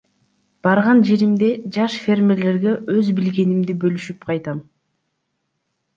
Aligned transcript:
Барган 0.67 1.01
жеримде 1.09 1.49
жаш 1.75 1.99
фермерлерге 2.05 2.73
өз 2.97 3.13
билгенимди 3.21 3.79
бөлүшүп 3.85 4.29
кайтам. 4.31 4.67